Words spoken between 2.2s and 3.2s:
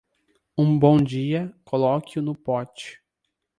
no pote.